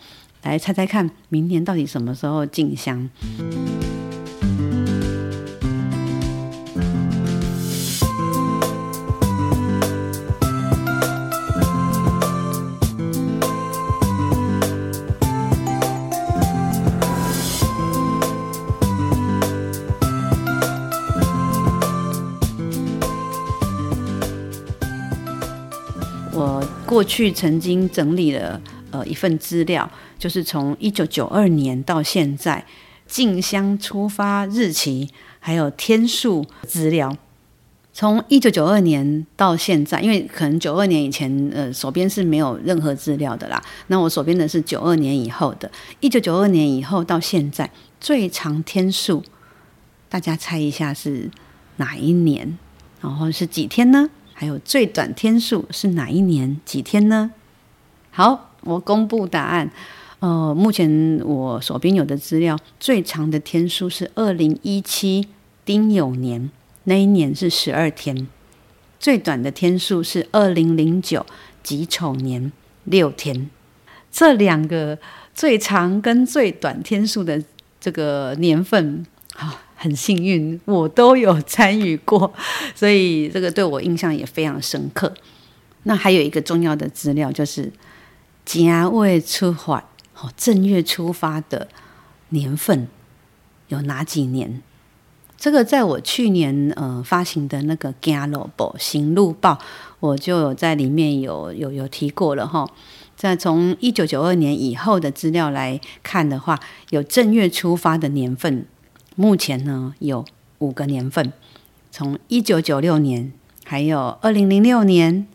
[0.43, 3.09] 来猜猜看，明年到底什么时候进香。
[26.95, 32.65] 过去曾经整理了呃一份资料，就是从一九九二年到现在
[33.05, 35.09] 进香出发日期
[35.41, 37.13] 还有天数资料。
[37.91, 45.69] 从一九九二年到现在，因为可能九二年以前呃手边是没有任何资料的啦，那我手边的是九二年以后的。
[45.99, 49.21] 一九九二年以后到现在最长天数，
[50.07, 51.29] 大家猜一下是
[51.75, 52.57] 哪一年？
[53.01, 54.09] 然后是几天呢？
[54.37, 57.31] 还有最短天数是哪一年几天呢？
[58.11, 59.71] 好，我公布答案。
[60.19, 65.29] 呃，目前我手边有的资料，最长的天数是二零一七
[65.63, 66.51] 丁酉年，
[66.83, 68.27] 那一年是十二天；
[68.99, 71.25] 最短的天数是二零零九
[71.63, 72.51] 己丑年
[72.83, 73.49] 六天。
[74.11, 74.97] 这两个
[75.33, 77.41] 最长跟最短天数的
[77.79, 79.59] 这个年份，好。
[79.75, 82.33] 很幸运，我都有参与过，
[82.73, 85.13] 所以这个对我印象也非常深刻。
[85.83, 87.71] 那还有一个重要的资料，就是
[88.45, 88.63] 正
[89.03, 89.77] 月出发，
[90.19, 91.67] 哦，正月出发的
[92.29, 92.87] 年份
[93.67, 94.61] 有哪几年？
[95.37, 99.59] 这个在我去年呃发行的那个《Galobo》行路报，
[99.99, 102.65] 我就有在里面有有有提过了哈。
[103.17, 106.59] 在从一九九二年以后的资料来看的话，
[106.89, 108.65] 有正月出发的年份，
[109.15, 110.25] 目前呢有
[110.59, 111.31] 五个年份，
[111.91, 113.31] 从一九九六年，
[113.63, 115.25] 还有二零零六年、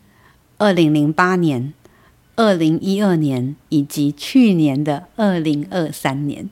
[0.57, 1.73] 二零零八年、
[2.35, 6.49] 二零一二年，以及去年的二零二三年。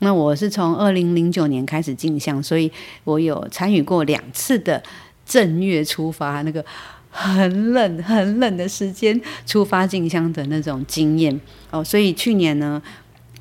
[0.00, 2.70] 那我是从二零零九年开始进香，所以
[3.04, 4.82] 我有参与过两次的
[5.24, 6.62] 正月出发，那个
[7.10, 11.82] 很冷很冷的时间出发进香的那种经验哦。
[11.82, 12.82] 所以去年呢，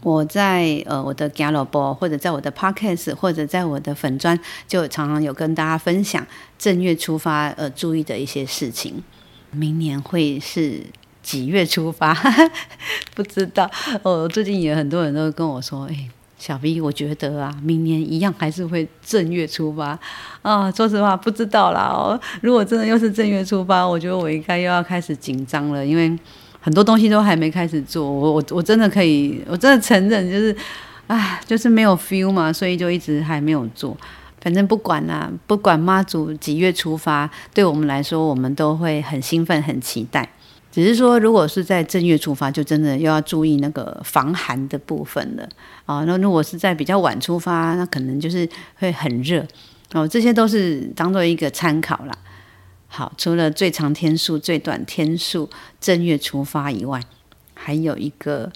[0.03, 6.25] 我在呃我的 Gallup 或者在我的 Podcast 或者在我的粉专，就常常有跟大家分享
[6.59, 9.03] 正月出发呃注意的一些事情。
[9.51, 10.81] 明年会是
[11.21, 12.13] 几月出发？
[13.15, 13.69] 不知道
[14.03, 14.27] 哦。
[14.27, 16.09] 最近也很多人都跟我说，哎。
[16.35, 19.97] 小 V，我觉得啊，明年一样还是会正月出发
[20.41, 20.69] 啊。
[20.69, 21.83] 说实话，不知道啦。
[21.83, 26.13] 哦，如果真的又是正月出发，我觉得我应该又要开始紧张了，因为
[26.63, 28.09] 很多东西都还没开始做。
[28.09, 30.55] 我我我真的可以，我真的承认，就是
[31.07, 33.97] 啊，就是没有 feel 嘛，所以就一直还没有做。
[34.39, 40.27] 反正不管啦，不管妈祖几月出发，对我们来说，我们都会很兴奋、很期待。
[40.71, 45.47] 只是说，如果是在正月出发，就真的又要注意那个防寒的部分了
[45.85, 46.03] 啊。
[46.05, 48.47] 那如果是在比较晚出发，那可能就是
[48.77, 49.45] 会很热
[49.91, 50.07] 哦。
[50.07, 52.13] 这些都是当做一个参考啦。
[52.95, 55.49] 好，除了最长天数、最短天数
[55.81, 57.01] 正月出发以外，
[57.55, 58.51] 还有一个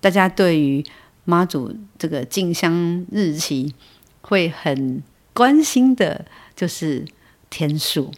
[0.00, 0.84] 大家对于
[1.24, 3.74] 妈祖这个进香日期
[4.20, 5.02] 会很
[5.34, 6.24] 关心的，
[6.54, 7.04] 就是
[7.50, 8.12] 天数。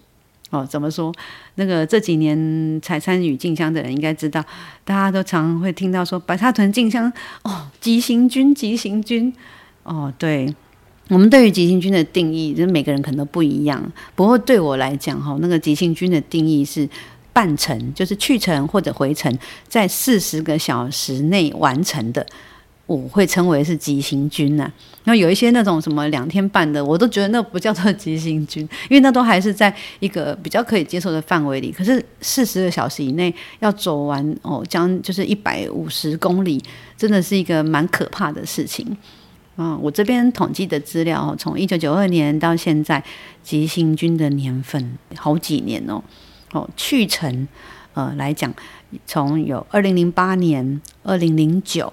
[0.50, 1.10] 哦，怎么说？
[1.54, 4.44] 那个这几年才参与进香的人应该知道，
[4.84, 7.10] 大家都常会听到说白沙屯进香
[7.44, 9.32] 哦，急行军，急行军
[9.84, 10.12] 哦。
[10.18, 10.54] 对，
[11.08, 13.82] 我们对于急行军的定义，就是每个人可能都不一样。
[14.14, 16.88] 不过对我来讲，哈，那个急行军的定义是
[17.32, 19.36] 半程，就是去程或者回程，
[19.68, 22.24] 在四十个小时内完成的。
[22.86, 24.72] 我会称为是急行军呐、啊，
[25.04, 31.72] 然后有一些那种什么两天半的，我都觉得那不叫做急行军，因为那都还是在一个比较可以接受的范围里。
[31.72, 36.62] 可是四十个小时以内要走完哦，将就是一百五十公里，
[36.96, 38.84] 真的是一个蛮可怕的事情。
[39.56, 43.02] 嗯，我这边统计的资料哦，从一九九二年到现在，
[43.42, 46.02] 急行军的年份好几年哦。
[46.52, 47.46] 哦，去程
[47.94, 48.52] 呃来讲，
[49.06, 51.92] 从有二零零八年、二零零九。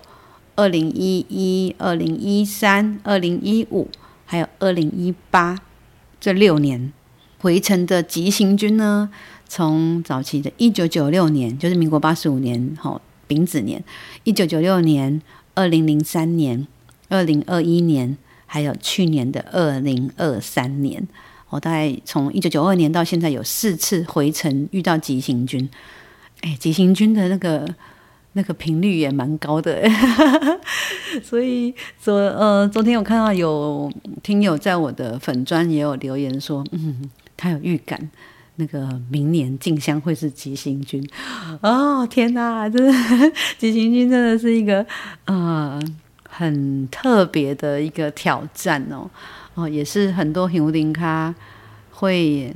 [0.55, 3.87] 二零一一、二零一三、二零一五，
[4.25, 5.57] 还有二零一八
[6.19, 6.91] 这六年
[7.37, 9.09] 回程的急行军呢，
[9.47, 13.79] 从早期的一九九六年，就是民国八十五年，吼丙子年；
[14.25, 15.21] 一九九六年、
[15.55, 16.67] 二零零三年、
[17.09, 21.07] 二零二一年，还有去年的二零二三年，
[21.49, 25.69] 我大概从一九九二年到现在有四次回程遇到急行军。
[26.41, 27.67] 哎，急行军的那个。
[28.33, 29.81] 那个频率也蛮高的，
[31.23, 33.91] 所以昨呃昨天我看到有
[34.21, 38.07] 听友在我的粉专也有留言说，嗯，他有预感
[38.57, 41.03] 那个明年进香会是急行军
[41.61, 42.93] 哦，天哪，真的
[43.57, 44.85] 急行军真的是一个
[45.25, 45.81] 呃
[46.39, 49.09] 很特别的一个挑战哦
[49.55, 51.33] 哦，也是很多香灯脚
[51.91, 52.55] 会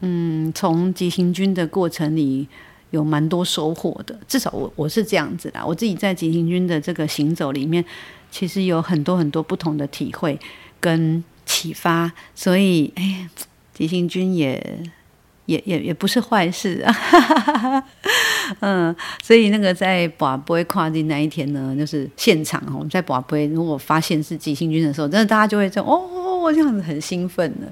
[0.00, 2.46] 嗯从急行军的过程里。
[2.90, 5.66] 有蛮多收获的，至少我我是这样子啦。
[5.66, 7.84] 我自己在急行军的这个行走里面，
[8.30, 10.38] 其实有很多很多不同的体会
[10.78, 13.28] 跟启发，所以哎，
[13.72, 14.80] 急行军也
[15.46, 17.84] 也也也不是坏事啊。
[18.60, 27.66] 嗯，所以那个在跋杯跨境那一天呢，就是现场我们在跋杯，如果发现是急行军的时候，真的大家就会这样哦，这样子很兴奋的。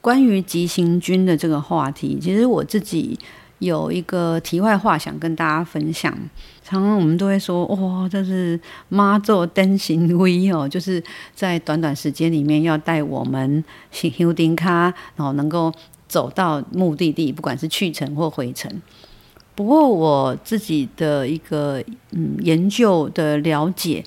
[0.00, 3.18] 关于急行军的这个话题，其实我自己。
[3.58, 6.12] 有一个题外话想跟大家分享，
[6.64, 11.00] 常常我们都会说，哇、这是妈做登神威哦，就是
[11.32, 14.64] 在短短时间里面要带我们行香灯脚，
[15.14, 15.72] 然后能够
[16.12, 18.70] 走到目的地，不管是去程或回程。
[19.54, 24.04] 不过我自己的一个嗯研究的了解，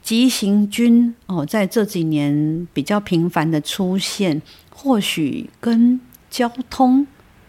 [0.00, 4.40] 急行军哦，在这几年比较频繁的出现，
[4.70, 7.04] 或许跟交通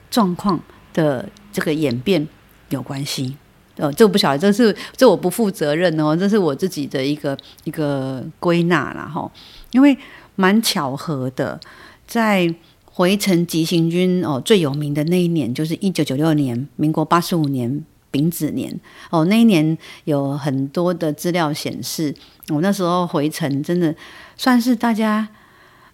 [0.10, 0.60] 状况。
[0.92, 2.28] 的这个演变
[2.70, 3.38] 有关系，
[3.78, 9.32] 呃，这个不晓得，这是这我不负责任哦，这是我自己的一个一个归纳啦哈，
[9.72, 9.96] 因为
[10.36, 11.58] 蛮巧合的，
[12.08, 12.54] 在
[13.00, 17.82] 回程急行军哦最有名的那一年就是一九九六年，民国八十五年
[18.12, 18.78] 丙子年
[19.10, 22.14] 哦，那一年有很多的资料显示，
[22.50, 23.96] 我那时候回程真的
[24.36, 25.26] 算是大家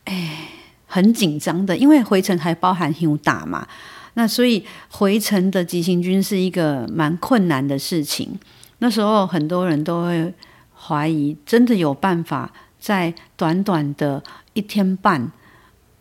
[0.05, 0.49] 哎
[0.87, 3.67] 很紧张的，因为回程还包含休大嘛。
[4.15, 8.39] 那所以回程的急行军是一个蛮困难的事情。
[8.79, 10.33] 那时候很多人都会
[10.73, 15.31] 怀疑，真的有办法在短短的一天半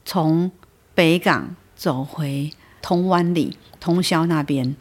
[0.07, 0.50] 从
[0.95, 4.74] 北港走回通湾里、通霄那边，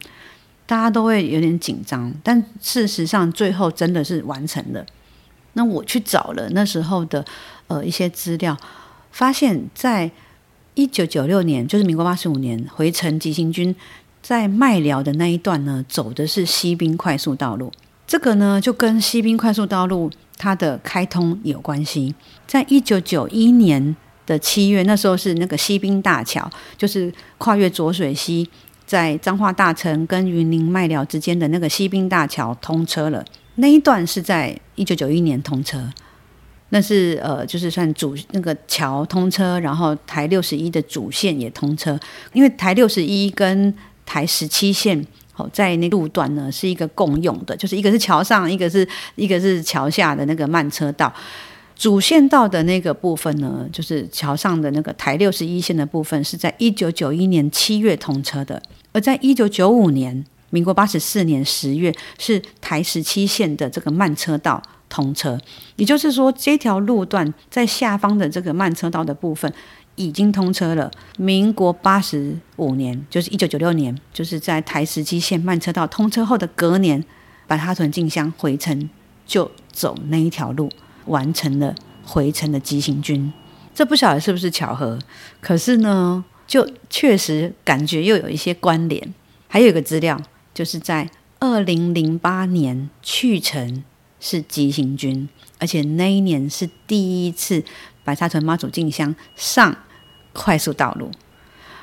[0.66, 2.12] 大家都会有点紧张。
[2.22, 4.84] 但事实上，最后真的是完成了。
[5.54, 7.24] 那我去找了那时候的
[7.68, 8.56] 呃一些资料，
[9.10, 10.10] 发现在
[10.74, 13.74] 一九九六年，就是民国八十五年回程急行军
[14.20, 17.72] 在麦寮的那一段呢，走的是西滨快速道路。
[18.06, 22.14] 这个呢，就跟西滨快速道路它的开通有关系。
[22.46, 23.94] 在一九九一年
[24.26, 28.48] 的七月，那时候是那个西滨大桥，就是跨越浊水溪，
[28.86, 33.24] 在彰化大城跟云林麦寮之间的那个西滨大桥通车了。
[33.56, 35.88] 那一段是在一九九一年通车，
[36.70, 41.98] 那是呃，就是算主那个桥通车，然后台六十一的主线也通车，
[42.32, 45.06] 因为台六十一跟台十七线。
[45.36, 51.12] 好，在那路段呢，是一个共用的，就是一个是桥上，一个是一个是桥下的那个慢车道。
[51.76, 58.60] 主线道的那个部分呢，就是桥上的那个台六十一线的部分，是在一九九一年七月通车的；
[58.92, 65.40] 而在一九九五年，民国八十四年十月，是台十七线的这个慢车道通车。
[65.76, 69.52] 也就是说，这条路段在下方的这个慢车道的部分。
[69.96, 70.90] 已经通车了。
[71.18, 77.04] 民国八十五年，就是一九九六年，就是在台十七线慢车道通车后的隔年，
[77.46, 78.90] 白沙屯进香回程
[79.24, 80.68] 就走那一条路，
[81.06, 81.74] 完成了
[82.04, 83.32] 回程的急行军。
[83.74, 84.98] 这不晓得是不是巧合，
[85.40, 89.14] 可是呢，就确实感觉又有一些关联。
[89.48, 90.20] 还有一个资料，
[90.52, 93.82] 就是在二零零八年去程
[94.20, 95.28] 是急行军，
[95.58, 97.64] 而且那一年是第一次。
[98.06, 99.74] 白沙屯妈祖进香上
[100.34, 101.10] 快速道路，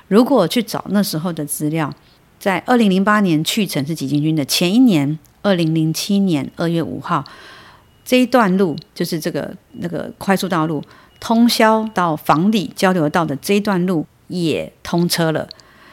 [0.08, 1.92] 如果去找那时候的资料，
[2.38, 7.26] 在二零零八年去程是急行军的前一年，二零零七年二月五号
[8.04, 10.84] 这一段路，就是这个那个快速道路
[11.20, 15.48] 通霄到房里交流道的这一段路也通车了，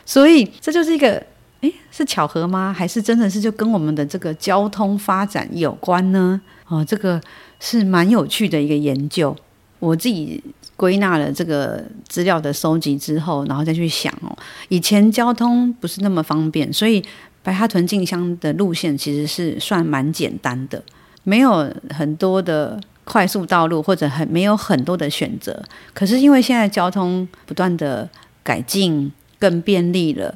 [0.07, 1.23] 所以这就是一个，
[1.61, 2.75] 诶，是巧合吗？
[2.77, 6.41] 还是真的是就跟我们的这个交通发展有关呢？
[6.69, 7.21] 哦，这个
[7.61, 9.37] 是蛮有趣的一个研究。
[9.81, 10.43] 我自己
[10.77, 14.37] 归纳了这个资料的收集之后，然后再去想哦，
[14.69, 17.05] 以前交通不是那么方便，所以
[17.43, 20.83] 白沙屯进香的路线其实是算蛮简单的，
[21.29, 25.63] 没有很多的快速道路或者很没有很多的选择。
[25.93, 28.09] 可是因为现在交通不断的
[28.43, 30.35] 改进，更便利了，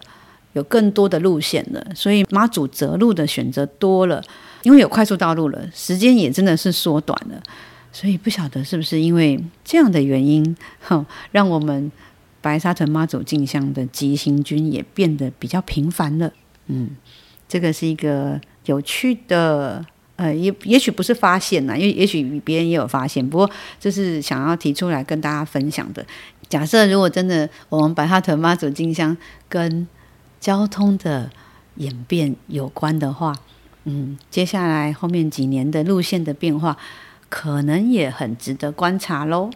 [0.53, 4.23] 有更多的路线了，所以妈祖择路的选择多了，
[4.65, 7.43] 因为有快速道路了，时间也真的是缩短了。
[7.91, 11.91] 所以不晓得是不是因为这样的原因，哼，让我们
[12.43, 16.31] 白沙屯妈祖进香的急行军也变得比较频繁了。
[16.67, 16.91] 嗯，
[17.49, 19.85] 这个是一个有趣的，
[20.17, 23.51] 呃，也也许不是发现呐，因为也许别人也有发现，不过
[23.81, 26.05] 这是想要提出来跟大家分享的。
[26.49, 29.17] 假设如果真的我们白哈屯妈祖进香
[29.49, 29.87] 跟
[30.39, 31.31] 交通的
[31.77, 33.35] 演变有关的话，
[33.85, 36.77] 嗯，接下来后面几年的路线的变化。
[37.35, 39.49] 可能也很值得观察喽。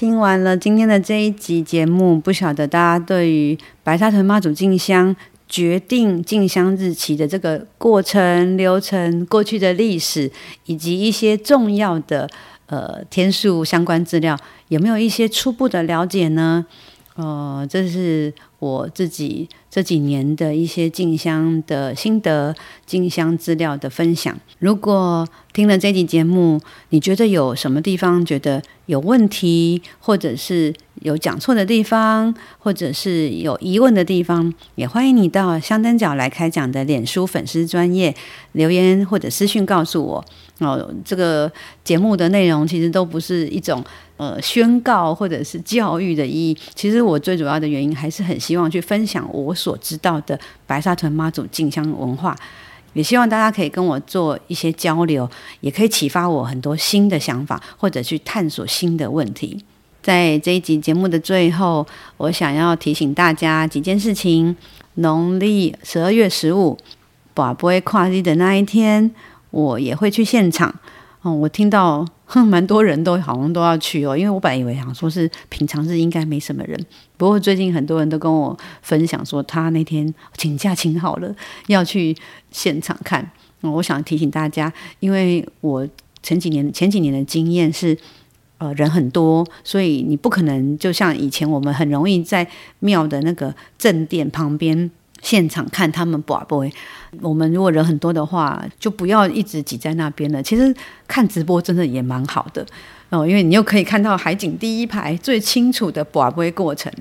[0.00, 5.14] 听完了今天的这一集节目，不晓得大家对于白沙屯妈祖进香。
[5.46, 10.30] 决定进香日期的这个过程流程、过去的历史
[10.64, 12.30] 以及一些重要的
[12.66, 14.38] 呃天数相关资料，
[14.68, 16.64] 有没有一些初步的了解呢？
[17.16, 22.54] 呃，这是我自己这几年的一些进香的心得、
[22.84, 24.36] 进香资料的分享。
[24.58, 38.14] 如果听了这集节目，你觉得有什么地方觉得有问题，或者是有讲错的地方，或者是有疑问的地方，也欢迎你到香灯角来开讲的脸书粉丝专业
[38.52, 40.24] 留言或者私讯告诉我。
[40.60, 41.50] 哦，这个
[41.82, 43.84] 节目的内容其实都不是一种
[44.16, 46.56] 呃宣告或者是教育的意义。
[46.74, 52.36] 其实我最主要的原因还是很希望去分享我所知道的白沙屯妈祖进香文化，
[52.92, 55.28] 也希望大家可以跟我做一些交流，
[55.60, 59.64] 也可以启发我很多新的想法，或者去探索新的问题。
[60.02, 61.86] 在这一集节目的最后，
[62.16, 64.56] 我想要提醒大家几件事情：
[64.94, 66.78] 农历十二月十五，
[67.34, 69.10] 跋杯跨日的那一天，
[69.50, 70.74] 我也会去现场。
[71.22, 76.80] 哦，我听到哼， 蛮多人都好像都要去哦，因为我本来以为想说是平常日应该没什么人，
[77.18, 81.34] 不过最近很多人都跟我分享说，他那天请假请好了
[81.66, 82.16] 要去
[82.50, 83.30] 现场看。
[83.60, 85.86] 嗯，我想提醒大家，因为我
[86.22, 87.94] 前几年前几年的经验是，
[88.56, 92.48] 呃，人很多，所以你不可能就像以前我们很容易在
[92.78, 94.90] 庙的那个正殿旁边。
[95.22, 96.72] 现场看他们博杯，
[97.20, 100.42] 我们如果人很多的话，就不要一直挤在那边了。
[100.42, 100.74] 其实
[101.06, 102.66] 看直播真的也蛮好的
[103.10, 106.92] 哦，因为你又可以看到海景第一排最清楚的博杯过程。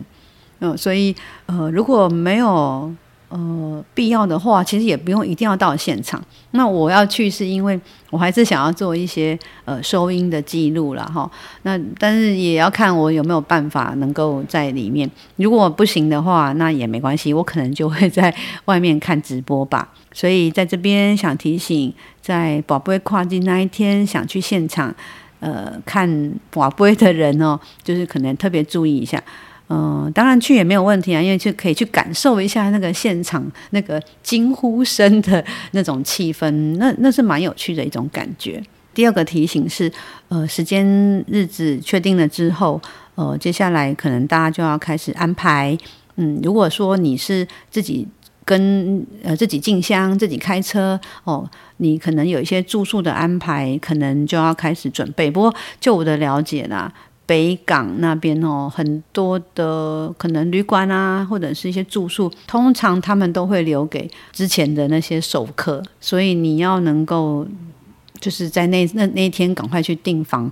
[0.60, 1.16] 嗯，所以
[1.46, 2.94] 呃，如果没有。
[3.30, 6.20] 呃，必要的话，其实也不用一定要到现场。
[6.52, 11.04] 那我要去，是因为我还是想要做一些呃收音的记录啦。
[11.06, 11.30] 哈。
[11.62, 15.08] 那但是也要看我有没有办法能够在里面。
[15.36, 18.34] 如果不行的话，那也没关系，我可能就会在
[18.66, 19.88] 外面看直播吧。
[20.12, 24.92] 所以在这边想提醒，在宝贝跨境那一天想去现场
[25.40, 29.24] 呃看宝贝的人哦，就是可能特别注意一下。
[29.72, 38.62] 嗯、当然去也没有问题啊，因为就可以去感受一下那个现场那个惊呼声的那种气氛，那那是蛮有趣的一种感觉。
[38.96, 39.90] 第二个提醒是，
[40.28, 40.84] 呃，时间
[41.28, 42.82] 日子确定了之后，
[43.14, 45.78] 呃，接下来可能大家就要开始安排。
[46.16, 48.06] 嗯，如果说你是自己
[48.44, 51.48] 跟呃自己进香、自己开车哦，
[51.78, 55.30] 你可能有一些住宿的安排，可能就要开始准备。
[55.30, 56.92] 不过就我的了解啦。
[57.30, 67.46] 北港那边哦，很多的可能旅馆啊，或者是一些住宿，通常他们都会留给之前的那些熟客，所以你要能够
[68.20, 70.50] 就是在那那那一天赶快去订房。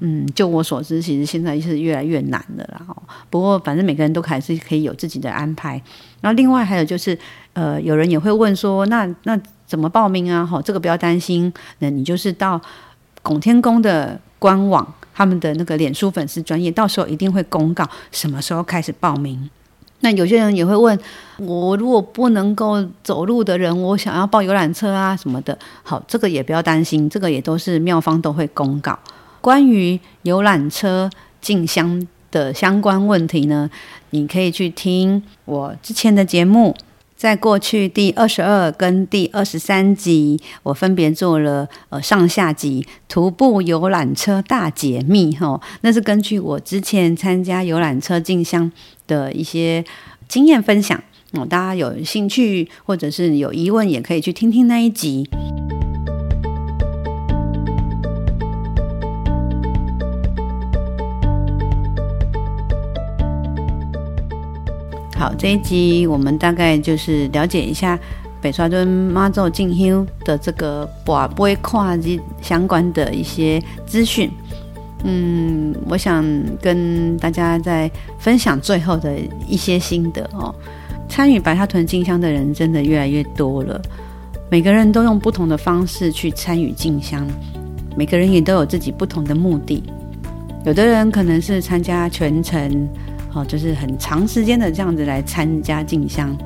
[0.00, 2.86] 嗯，就我所知，其实现在是越来越难的啦。
[3.30, 5.80] 不过反正每个人都还是可以有自己的安排。
[6.20, 7.18] 然后另外还有就是，
[7.54, 10.44] 呃，有人也会问说，那那怎么报名啊？
[10.44, 12.60] 好，这个不要担心，那你就是到
[13.22, 14.86] 拱天宫的官网。
[15.20, 19.50] 他们的那个脸书粉丝专业，到时候一定会公告什么时候开始报名。
[20.00, 20.98] 那有些人也会问
[21.36, 25.58] 我，如果不能够走路的人，我想要报游览车啊什么的。
[25.82, 28.98] 好，这个也不要担心，这个也都是妙方都会公告。
[29.42, 31.10] 关于游览车
[31.42, 33.68] 进香的相关问题呢，
[34.08, 36.74] 你可以去听我之前的节目。
[37.20, 48.72] 在过去第二十二跟第二十三集，我分别做了呃上下集徒步游览车大解密哈，那是根据我之前参加游览车进香
[49.06, 49.84] 的一些
[50.28, 50.98] 经验分享
[51.32, 55.28] 哦，大家有兴趣或者是有疑问，也可以去听听那一集。
[65.20, 67.98] 好，这一集我们大概就是了解一下
[68.40, 74.30] 北沙屯妈祖进香的这个博杯跨日相关的一些资讯。
[75.04, 76.24] 嗯，我想
[76.62, 79.14] 跟大家再分享最后的
[79.46, 80.54] 一些心得哦。
[81.06, 83.78] 参与白沙屯进香的人真的越来越多了，
[84.48, 87.28] 每个人都用不同的方式去参与进香，
[87.94, 89.82] 每个人也都有自己不同的目的。
[90.64, 92.88] 有的人可能是参加全程。
[93.32, 96.36] 哦，就是很长时间的这样子来参加进香，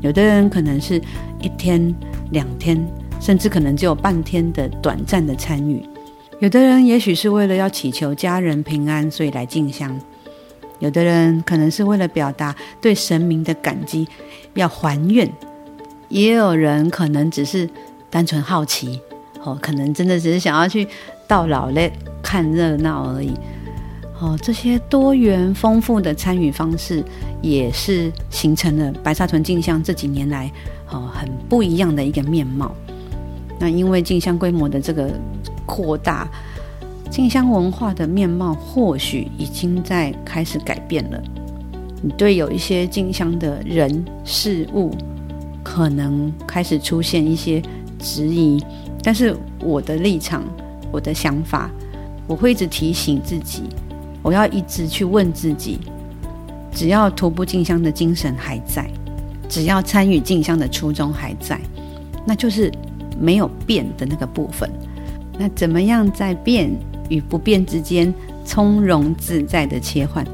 [0.00, 1.00] 有的人可能是
[1.40, 1.94] 一天、
[2.30, 2.84] 两天，
[3.20, 5.80] 甚至可能只有半天的短暂的参与；
[6.40, 9.90] 有的人也许是为了要祈求家人平安，所以来进香；
[10.80, 14.08] 有的人可能是为了表达对神明的感激，
[14.54, 15.28] 要还愿；
[16.08, 17.68] 也有人可能只是
[18.10, 19.00] 单纯好奇，
[19.42, 20.86] 哦，可能真的只是想要去
[21.28, 23.32] 到老嘞看热闹而已。
[24.20, 27.04] 哦，这些多元丰富的参与方式，
[27.42, 30.50] 也是形成了白沙屯进香这几年来
[30.90, 32.74] 哦很不一样的一个面貌。
[33.58, 35.10] 那因为进香规模的这个
[35.66, 36.28] 扩大，
[37.10, 41.20] 进香文化的面貌或许已经在开始改变了。
[42.00, 44.92] 你对有一些进香的人事物，
[45.62, 47.60] 可能开始出现一些
[47.98, 48.62] 质疑，
[49.02, 50.44] 但是我的立场，
[50.92, 51.70] 我的想法，
[52.26, 53.64] 我会一直提醒自己。
[54.24, 55.78] 我要一直去问自己：
[56.72, 58.88] 只要徒步进香的精神还在，
[59.50, 61.60] 只要参与进香的初衷还在，
[62.24, 62.72] 那就是
[63.20, 64.68] 没有变的那个部分。
[65.38, 66.70] 那怎么样在变
[67.10, 68.12] 与不变之间
[68.46, 70.24] 从容自在的切换？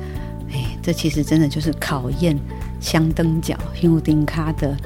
[0.52, 2.38] 哎，这其实真的就是考验
[2.78, 4.76] 香灯脚香灯脚的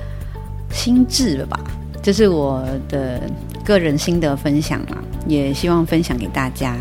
[0.70, 1.61] 心智了吧？
[2.02, 3.20] 这是我的
[3.62, 4.96] 个人心得分享嘛，
[5.26, 6.76] 也希望分享给大家。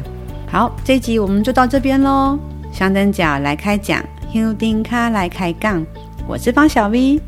[0.53, 2.37] 好，这一集我们就到这边喽。
[2.71, 5.83] 香灯脚来开讲，香灯脚来开杠。
[6.27, 7.19] 我是方小 V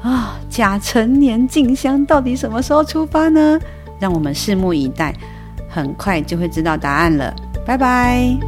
[0.00, 3.58] 啊、哦，甲辰年进香到底什么时候出发呢？
[3.98, 5.12] 让我们拭目以待。
[5.68, 7.34] 很快就会知道答案了。
[7.66, 8.38] 拜拜。